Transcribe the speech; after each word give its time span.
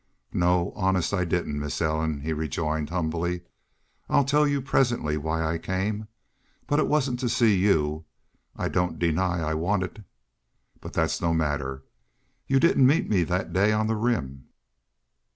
"No 0.33 0.71
honest, 0.75 1.13
I 1.13 1.25
didn't, 1.25 1.59
Miss 1.59 1.79
Ellen," 1.79 2.21
he 2.21 2.33
rejoined, 2.33 2.89
humbly. 2.89 3.41
"I'll 4.09 4.25
tell 4.25 4.47
you, 4.47 4.59
presently, 4.59 5.15
why 5.15 5.45
I 5.45 5.59
came. 5.59 6.07
But 6.65 6.79
it 6.79 6.87
wasn't 6.87 7.19
to 7.19 7.29
see 7.29 7.55
you.... 7.55 8.05
I 8.55 8.67
don't 8.67 8.97
deny 8.97 9.41
I 9.43 9.53
wanted... 9.53 10.03
but 10.79 10.93
that's 10.93 11.21
no 11.21 11.35
matter. 11.35 11.83
You 12.47 12.59
didn't 12.59 12.87
meet 12.87 13.11
me 13.11 13.23
that 13.25 13.53
day 13.53 13.71
on 13.71 13.85
the 13.85 13.95
Rim." 13.95 14.47